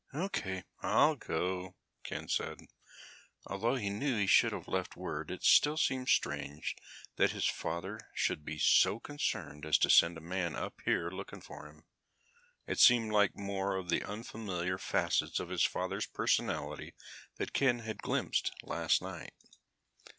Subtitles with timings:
[0.15, 2.61] "Okay, I'll go," Ken said.
[3.45, 6.75] Although he knew he should have left word it still seemed strange
[7.17, 11.39] that his father should be so concerned as to send a man up here looking
[11.39, 11.85] for him.
[12.65, 16.95] It seemed like more of the unfamiliar facets of his father's personality
[17.35, 19.33] that Ken had glimpsed last night.